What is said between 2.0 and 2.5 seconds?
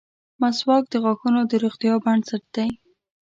بنسټ